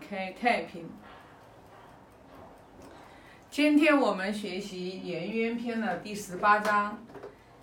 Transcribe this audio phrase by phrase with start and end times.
[0.00, 0.88] 开太平。
[3.50, 6.98] 今天我们学习《颜渊篇》的第十八章。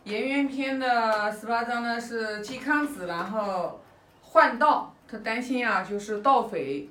[0.10, 3.82] 《颜渊篇》的十八章呢是季康子，然后
[4.22, 6.88] 换道，他担心啊，就是盗匪，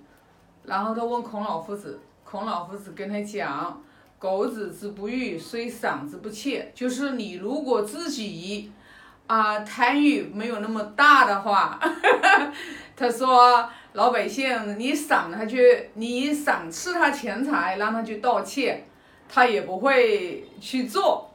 [0.64, 3.82] 然后他问孔老夫子，孔老夫子跟他讲
[4.18, 8.72] ：“狗子之不欲，虽赏之不窃。”就是你如果自己
[9.26, 11.78] 啊贪欲没有那么大的话，
[12.96, 13.70] 他说。
[13.96, 18.84] 老百姓，你赏他去，你赏赐他钱财，让他去盗窃，
[19.26, 21.30] 他也不会去做。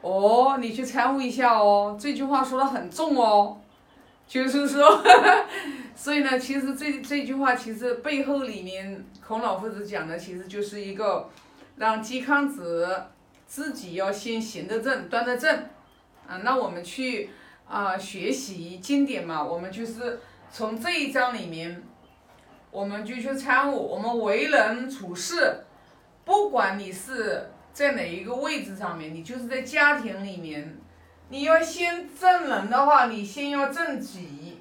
[0.00, 3.58] 哦，你去参悟一下哦，这句话说的很重哦，
[4.26, 5.04] 就是说，
[5.94, 11.28] 所以呢，其实这这句话其实背后里面，孔老夫子讲的其实就是一个，
[11.76, 12.88] 让嵇康子
[13.46, 15.54] 自己要先行得正，端得正。
[16.26, 17.28] 啊，那我们去
[17.68, 20.18] 啊学习经典嘛，我们就是。
[20.54, 21.82] 从这一章里面，
[22.70, 25.64] 我们就去参悟，我们为人处事，
[26.26, 30.78] 不管你是在哪一个位置上面，你就是在家庭里面，
[31.30, 34.60] 你要先正人的话，你先要正己，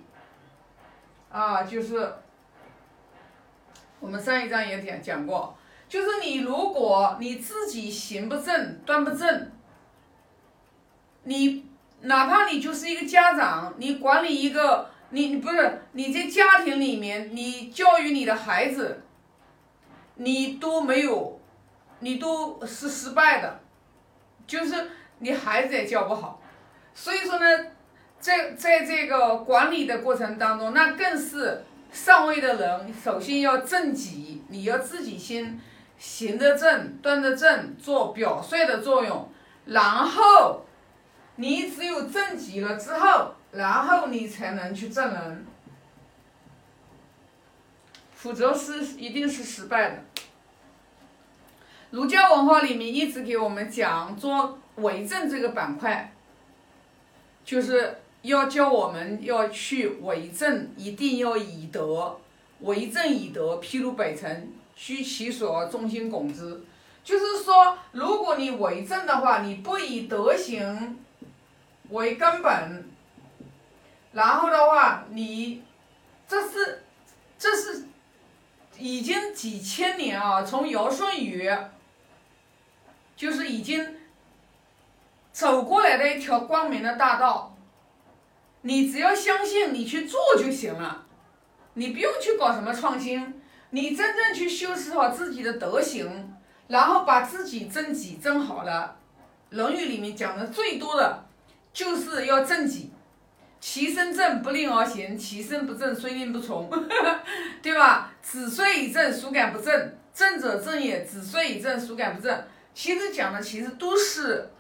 [1.30, 2.14] 啊，就是
[4.00, 5.58] 我们上一章也讲讲过，
[5.90, 9.52] 就是你如果你自己行不正、端不正，
[11.24, 11.66] 你
[12.00, 14.90] 哪怕你就是一个家长，你管理一个。
[15.14, 19.04] 你你不是你在家庭里面，你教育你的孩子，
[20.16, 21.40] 你都没有，
[22.00, 23.60] 你都是失败的，
[24.48, 24.90] 就是
[25.20, 26.42] 你孩子也教不好，
[26.94, 27.46] 所以说呢，
[28.20, 35.60] 在在这个管理的过程当中，那更是上位的人首先要正己，你要自己先
[35.98, 39.30] 行得正、端得正，做表率的作用，
[39.66, 40.66] 然后
[41.36, 43.34] 你只有正己了之后。
[43.52, 45.46] 然后你才能去证人，
[48.14, 50.04] 否则是一定是失败的。
[51.90, 56.14] 儒家文化里面一直给我们讲做为政这个板块，
[57.44, 62.18] 就是要教我们要去为政，一定要以德
[62.62, 66.64] 为政，以德譬如百城，居其所，众星拱之。
[67.04, 70.98] 就是说，如果你为政的话，你不以德行
[71.90, 72.90] 为根本。
[74.14, 75.64] 然后的话，你
[76.28, 76.84] 这是
[77.38, 77.86] 这是
[78.78, 81.50] 已经几千年啊，从尧舜禹
[83.16, 83.98] 就是已经
[85.32, 87.56] 走过来的一条光明的大道。
[88.64, 91.06] 你只要相信，你去做就行了，
[91.76, 98.98] 你不用去搞什么创新，你真正去修饰好自己的德行，然后把自己正己正好了。
[99.56, 101.26] 《论语》里面讲的最多的
[101.74, 102.92] 就是要正己。
[103.74, 106.70] 其身正，不令而行；其身不正，虽令不从，
[107.64, 108.14] 对吧？
[108.22, 109.98] 子虽以正，孰敢不正？
[110.14, 111.06] 正者正也。
[111.06, 112.44] 子虽以正，孰敢不正？
[112.74, 114.52] 其实讲的其实都是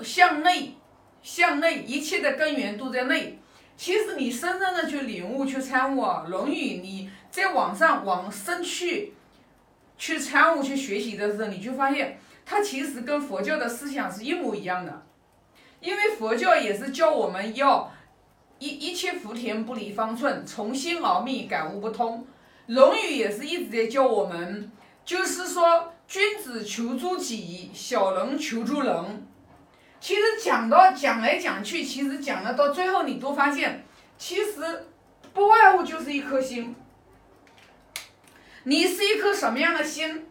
[0.00, 0.74] 向内，
[1.22, 3.38] 向内，一切的根源都在内。
[3.78, 9.14] 其实你深深的去领悟、去参悟啊，《论语》，你在网上往深去
[9.96, 15.02] 去参悟、去学习的时候，你就发现它其实跟佛教的思想是一模一样的。
[15.80, 17.92] 因为佛教也是教我们要
[18.62, 22.24] 一一切福田不离方寸，从心而觅，感悟不通。
[22.72, 24.70] 《论语》也是一直在教我们，
[25.04, 29.26] 就是说君子求诸己，小人求诸人。
[29.98, 33.84] 其实讲到讲来讲去，其实讲的到最后，你都发现，
[34.16, 34.86] 其实
[35.34, 36.76] 不外乎就是一颗心。
[38.62, 40.24] 你是一颗什么样的心？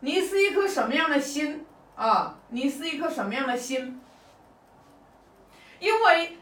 [0.00, 2.38] 你是一颗什么样的心啊？
[2.48, 4.00] 你是一颗什么样的心？
[5.80, 6.37] 因为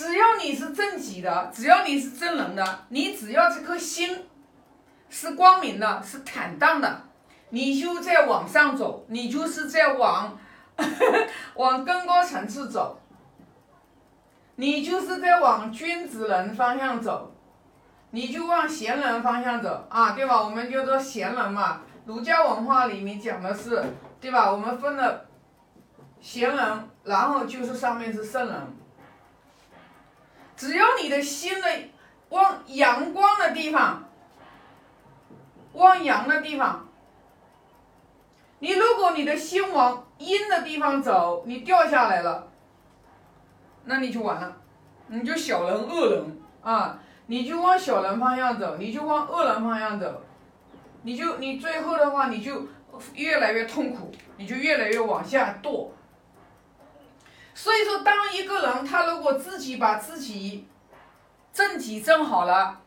[0.00, 4.24] 只要你是正己的，只要你是真人的，你只要这颗心
[5.10, 7.02] 是光明的，是坦荡的，
[7.50, 10.38] 你就在往上走，你就是在往
[11.54, 12.98] 往更高层次走，
[14.56, 17.34] 你就是在往君子人方向走，
[18.12, 20.42] 你就往贤人方向走啊，对吧？
[20.42, 23.84] 我们叫做贤人嘛，儒家文化里面讲的是，
[24.18, 24.50] 对吧？
[24.50, 25.26] 我们分了
[26.22, 26.88] 贤人。
[27.02, 28.54] 然后就是上面是圣人，
[30.60, 31.66] 只要你的心的
[32.28, 34.04] 往阳光的地方，
[35.72, 36.86] 往阳的地方，
[38.58, 42.46] 你如果你的心往阴的地方走，你掉下来了，
[43.86, 44.54] 那你就完了，
[45.06, 46.38] 你就小人恶人。
[46.62, 50.22] 啊，你就往小人方向走，你就往恶人方向走，
[51.04, 52.68] 你就你最后的话你就
[53.14, 55.88] 越来越痛苦，你就越来越往下堕。
[57.62, 60.66] 所以说，当一个人他如果自己把自己
[61.52, 62.80] 政体正好了，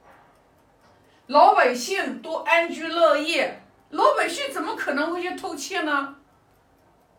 [1.28, 3.62] 老百姓都安居乐业，
[3.92, 6.16] 老百姓怎么可能会去偷窃呢？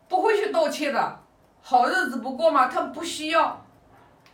[0.09, 1.19] 不会去盗窃的，
[1.61, 2.67] 好日子不过吗？
[2.67, 3.65] 他不需要。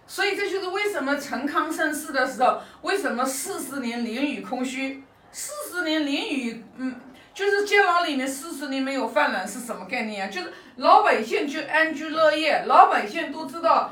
[0.08, 5.04] 所以这就是为什么陈康盛世的时候，为什么四十年淋雨空虚？
[5.32, 6.96] 四十年淋雨，嗯，
[7.42, 10.30] 就是监牢里面四十年没有犯人是什么概念啊？
[10.30, 13.92] 就是老百姓就安居乐业，老百姓都知道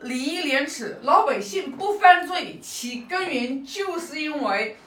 [0.00, 4.78] 礼义廉耻，老百姓不犯罪，其根源就是因为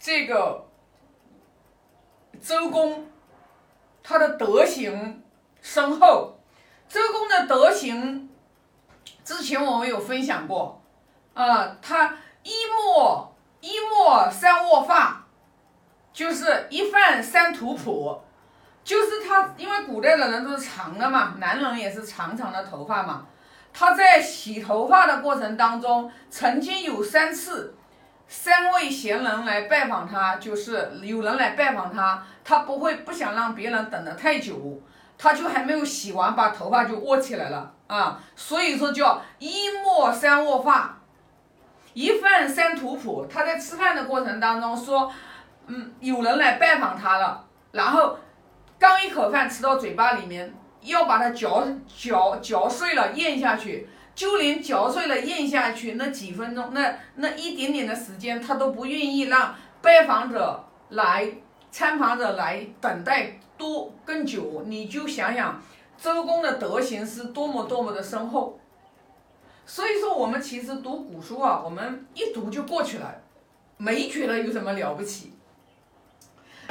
[0.00, 0.66] 这个
[2.42, 3.06] 周公
[4.02, 5.22] 他的德行
[5.62, 6.40] 深厚，
[6.88, 8.28] 周公的德行。
[9.24, 10.82] 之前我们有分享过，
[11.34, 15.19] 啊，他一墨一墨三握发，
[16.12, 18.20] 就是一饭三图谱，
[18.82, 23.26] 就是他，因为古代的人都是长的嘛，男人也是长长的头发嘛，
[23.72, 27.74] 他在洗头发的过程当中，曾经有三次，
[28.26, 34.80] 三位贤人来拜访他，就是有人来拜访他，他不会不想让别人等得太久。
[35.22, 40.96] 他就还没有洗完，把头发就握起来了啊，所以说叫一墨三握发，
[41.92, 43.26] 一饭三图谱。
[43.30, 45.12] 他在吃饭的过程当中说，
[45.72, 48.18] 嗯，有人来拜访他了，然后
[48.76, 50.52] 刚一口饭吃到嘴巴里面，
[50.82, 61.32] 要把它嚼嚼嚼碎了咽下去，就连嚼碎了咽下去那几分钟，那那一点点的时间，他都不愿意让拜访者来
[61.70, 63.38] 参访者来等待。
[63.56, 65.62] 多更久，你就想想
[65.98, 68.58] 周公的德行是多么多么的深厚。
[69.66, 73.14] 所以说，我们其实读古书啊，我们一读就过去了，
[73.76, 75.34] 没觉得有什么了不起。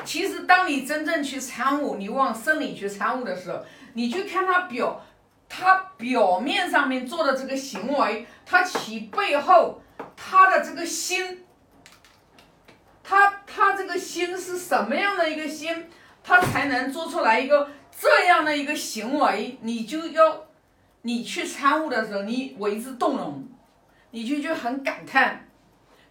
[0.06, 3.63] 其实，当你真正去参悟，你往深里去参悟的时候，
[3.94, 5.01] 你去看他表，
[5.48, 9.81] 他表面上面做的这个行为，他其背后
[10.16, 11.46] 他的这个心，
[13.04, 15.88] 他他这个心是什么样的一个心？
[16.24, 17.69] 他才能做出来一个
[18.00, 20.46] 这样的一个行为，你就要
[21.01, 23.48] 你去参悟的时候，你为之动容，
[24.12, 25.48] 你就就很感叹。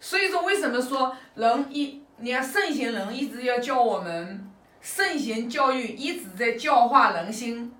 [0.01, 4.51] 所以说，为什么说人一，你看圣贤人一直要教我们，
[4.81, 7.73] 圣贤教育一直在教化人心，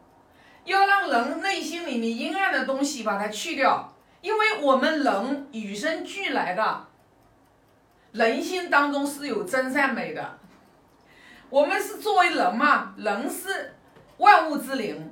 [0.63, 6.87] 要让人内心里面阴暗的东西把它去掉，因为我们人与生俱来的，
[8.13, 10.39] 人心当中是有真善美的。
[11.49, 13.73] 我们是作为人嘛，人是
[14.17, 15.11] 万物之灵。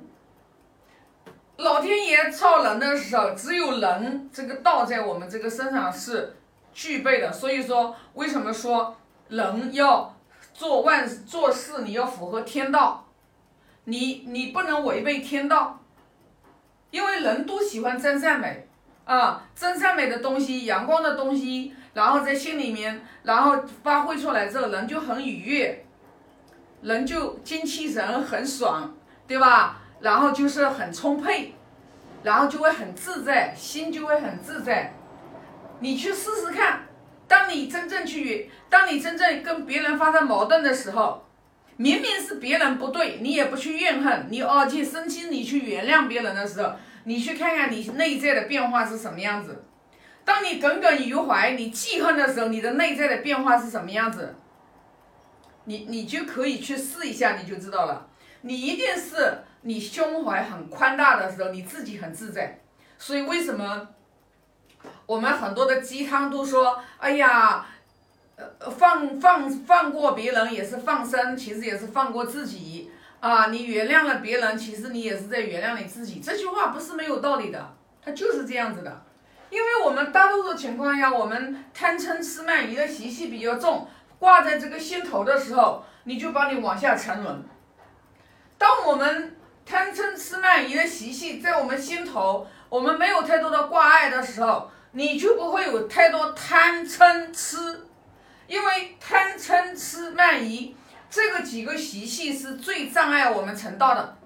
[1.58, 6.36] 老天爷造人的时候，只有人这个道在我们这个身上是
[6.72, 7.30] 具备的。
[7.32, 8.96] 所以说，为什么说
[9.28, 10.14] 人要
[10.54, 13.06] 做万做事，你要符合天道，
[13.84, 15.80] 你你不能违背天道，
[16.90, 18.68] 因为人都喜欢真善美
[19.04, 25.84] 啊，真善美的东西，阳光的东西，然后在心里面，然后发挥出来之后，人就很愉悦。
[26.80, 28.94] 人就精气神很爽，
[29.26, 29.80] 对吧？
[30.00, 31.52] 然后就是很充沛，
[32.22, 34.94] 然后就会很自在，心就会很自在。
[35.80, 36.82] 你去试试看，
[37.28, 41.24] 当你真正去，当你真正跟别人发生矛盾的时候，
[41.76, 46.72] 明明是别人不对，你也不去怨恨，你哦去生气，你去原谅别人的时候，
[47.04, 49.64] 你去看看你内在的变化是什么样子。
[50.24, 54.34] 当你耿耿于怀，你记恨的时候，你的内在的变化是什么样子？
[55.64, 58.08] 你你就可以去试一下，你就知道了。
[58.40, 62.58] 你一定是你胸怀很宽大的时候，你自己很自在。
[62.96, 63.88] 所以为什么
[65.08, 67.64] 我们很多的鸡汤都说，哎呀，
[68.36, 73.46] 呃，放放放过别人也是放生，其实也是放过自己啊。
[73.46, 76.20] 你原谅了别人，其实你也是在原谅你自己。
[76.20, 77.74] 这句话不是没有道理的，
[78.04, 79.02] 它就是这样子的。
[79.48, 83.88] 因为我们大多数情况下，我们贪嗔痴慢疑的习气比较重。
[84.18, 87.42] 挂在这个心头的时候，你就把你往下沉沦。
[88.58, 89.34] 当我们
[89.64, 97.86] 贪嗔痴慢疑的习气在我们心头，我们没有太多的挂碍的时候，你就不会有太多贪嗔痴。
[98.46, 100.74] 因为贪嗔痴慢疑
[101.10, 104.16] 这个几个习气是最障碍我们成道的。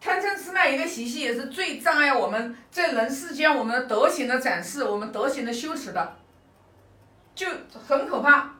[0.00, 6.16] 贪嗔痴慢疑的习气也是最障碍我们在人世间我们的德行的展示，我们德行的修持的，
[7.34, 7.46] 就
[7.88, 8.50] 很可怕。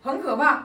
[0.00, 0.64] 很可怕，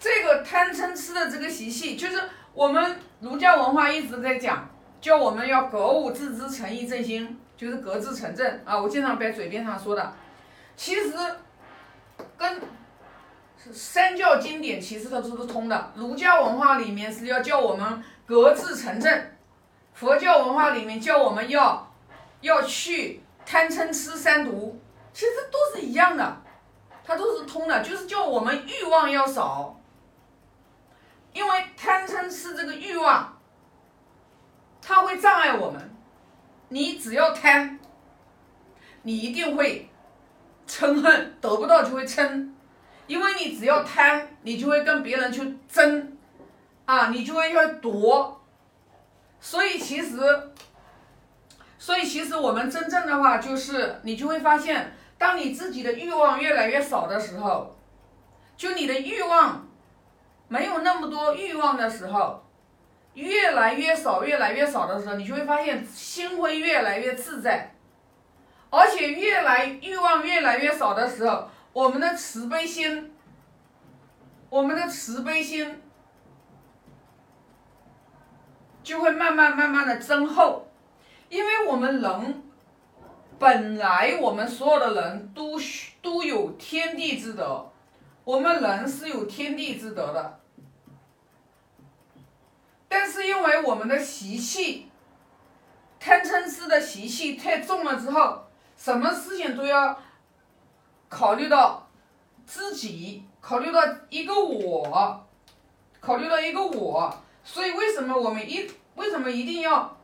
[0.00, 2.20] 这个贪嗔痴的这个习气，就是
[2.52, 4.68] 我们儒家文化一直在讲，
[5.00, 8.80] 叫我们要格物致知、诚意正心，就是格致诚正啊。
[8.80, 10.12] 我经常在嘴边上说的，
[10.76, 11.12] 其实
[12.36, 12.60] 跟
[13.72, 15.92] 三教经典其实它都是通的。
[15.94, 19.30] 儒家文化里面是要叫我们格致诚正，
[19.94, 21.94] 佛教文化里面叫我们要
[22.40, 24.78] 要去贪嗔痴三毒，
[25.12, 26.42] 其实都是一样的。
[27.06, 29.78] 它都是通的，就是叫我们欲望要少。
[31.32, 33.38] 因为贪嗔痴这个欲望，
[34.80, 35.93] 它会障碍我们。
[36.74, 37.78] 你只要贪，
[39.02, 39.88] 你一定会
[40.66, 42.50] 嗔恨，得不到就会嗔，
[43.06, 46.18] 因为你只要贪，你就会跟别人去争，
[46.84, 48.40] 啊，你就会要夺。
[49.38, 50.18] 所以其实，
[51.78, 57.76] 所以其实我们真正的话就是，你就会发现，当你自己的欲望越来越少的时候，
[58.56, 59.64] 就你的欲望。
[60.48, 62.43] 没有那么多欲望的时候，
[63.14, 67.74] 越来越少，越来越少的时候，你就会发现心会越来越自在，
[68.70, 73.14] 而且越来欲望越来越少的时候，我们的慈悲心，
[74.50, 75.80] 我们的慈悲心
[78.82, 80.66] 就会慢慢慢慢的增厚，
[81.28, 82.42] 因为我们人
[83.38, 85.58] 本来我们所有的人都
[86.02, 87.70] 都有天地之德，
[88.24, 90.40] 我们人是有天地之德的。
[92.96, 94.88] 但是因为我们的习气，
[95.98, 98.44] 贪嗔痴的习气太重了之后，
[98.76, 99.98] 什么事情都要
[101.08, 101.88] 考虑到
[102.46, 105.26] 自己，考虑到一个我，
[105.98, 109.96] 考虑到一个我，所以为什么我们一为什么一定要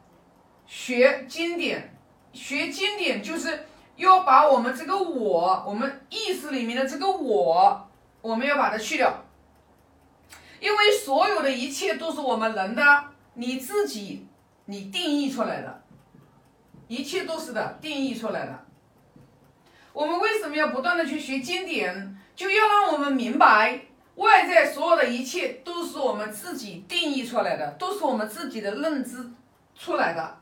[0.66, 1.96] 学经典？
[2.32, 7.88] 学经典就是要把我们这个我，我们意识里面的这个我，
[8.20, 9.14] 我们要把它去掉。
[10.60, 14.28] 因为所有的一切都是我们人的，你自己
[14.66, 15.82] 你定义出来的，
[16.86, 18.66] 一切都是的定义出来的。
[19.92, 22.16] 我们为什么要不断的去学经典？
[22.36, 23.80] 就要让我们明白，
[24.14, 29.30] 外在所有的一切都是我们自己定义出来的，都是我们自己的认知
[29.74, 30.38] 出来的。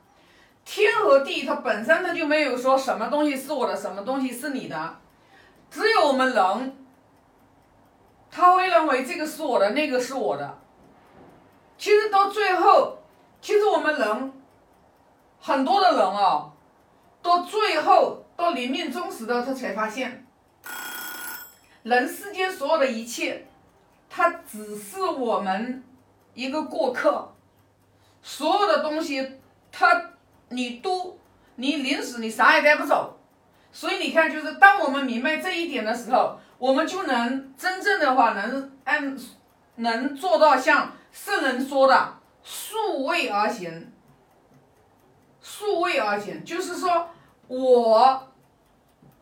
[0.65, 4.97] 天和地它本身它就没有说什么东西是我的，什么东西是你的，
[5.71, 6.77] 只有我们人。
[8.31, 10.59] 他会认为这个是我的，那个是我的。
[11.77, 12.99] 其实到最后，
[13.41, 14.33] 其实我们人
[15.41, 16.51] 很多的人啊，
[17.23, 20.27] 到最后到临命终时的他才发现，
[21.83, 23.47] 人世间所有的一切，
[24.11, 25.83] 它只是我们
[26.35, 27.33] 一个过客。
[28.23, 29.41] 所有的东西，
[29.73, 30.11] 它
[30.51, 31.19] 你都
[31.57, 33.19] 你临死你啥也带不走。
[33.73, 36.39] 所以你看，就是当我们明白这一点的时候。
[36.59, 39.17] 我们就能真正的话，能按
[39.77, 43.93] 能做到像圣人说的“数位而行”。
[45.41, 47.09] 数位而行，就是说
[47.47, 48.29] 我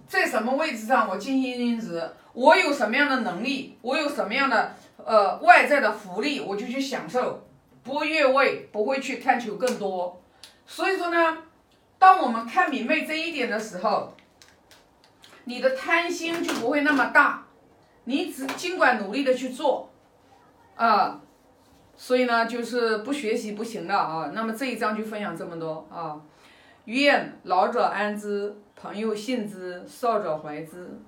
[0.09, 4.75] 在什么位置上，我尽心尽职，我有什么样的能力，我有什么样的
[5.05, 7.47] 呃外在的福利，我就去享受，
[7.83, 10.23] 不越位，不会去探求更多。
[10.67, 11.37] 所以说呢，
[11.99, 14.16] 当我们看明白这一点的时候。
[15.49, 17.47] 你的贪心就不会那么大，
[18.05, 19.89] 你只尽管努力的去做，
[20.75, 21.21] 啊，
[21.97, 24.33] 所以呢，就是不学习不行的啊。
[24.35, 26.21] 那么这一章就分享这么多啊，
[26.87, 31.01] 愿老者安之，朋友信之，少者怀之。